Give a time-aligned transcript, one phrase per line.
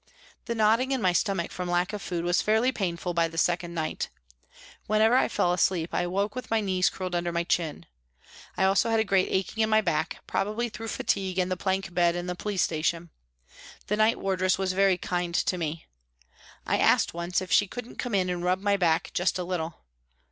[0.45, 3.75] The knotting in my stomach from lack of food was fairly painful by the second
[3.75, 4.09] night.
[4.87, 7.85] Whenever I fell asleep I woke with my knees curled under my chin.
[8.57, 11.55] I had also a great aching in my back, prob ably through fatigue and the
[11.55, 13.11] plank bed in the police station.
[13.85, 15.85] The night wardress was very kind to me.
[16.65, 19.83] I asked once if she couldn't come in and rub my back just a little.